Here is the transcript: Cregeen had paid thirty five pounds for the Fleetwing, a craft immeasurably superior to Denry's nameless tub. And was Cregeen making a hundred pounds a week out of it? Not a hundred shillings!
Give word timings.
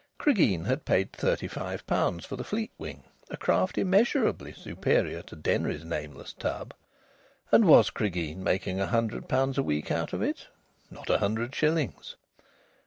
Cregeen 0.17 0.65
had 0.65 0.83
paid 0.83 1.13
thirty 1.13 1.47
five 1.47 1.85
pounds 1.85 2.25
for 2.25 2.35
the 2.35 2.43
Fleetwing, 2.43 3.03
a 3.29 3.37
craft 3.37 3.77
immeasurably 3.77 4.51
superior 4.51 5.21
to 5.21 5.35
Denry's 5.35 5.85
nameless 5.85 6.33
tub. 6.33 6.73
And 7.51 7.65
was 7.65 7.91
Cregeen 7.91 8.37
making 8.43 8.79
a 8.79 8.87
hundred 8.87 9.29
pounds 9.29 9.59
a 9.59 9.63
week 9.63 9.91
out 9.91 10.11
of 10.11 10.23
it? 10.23 10.47
Not 10.89 11.11
a 11.11 11.19
hundred 11.19 11.53
shillings! 11.53 12.15